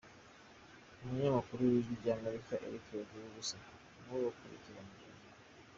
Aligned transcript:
Umunyamakuru 1.03 1.59
w’Ijwi 1.71 1.93
ry’Amerika 2.01 2.53
Eric 2.65 2.85
Bagiruwubusa 2.97 3.55
ni 3.95 4.05
we 4.11 4.17
wakurikiranye 4.25 4.93
iyi 4.95 5.15
nkuru. 5.17 5.35